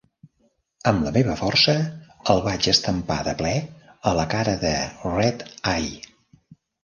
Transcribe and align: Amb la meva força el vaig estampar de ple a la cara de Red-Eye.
Amb 0.91 1.03
la 1.07 1.11
meva 1.17 1.33
força 1.41 1.73
el 2.33 2.39
vaig 2.47 2.69
estampar 2.71 3.17
de 3.29 3.35
ple 3.43 3.51
a 4.13 4.13
la 4.21 4.25
cara 4.33 4.55
de 4.63 4.73
Red-Eye. 5.19 5.93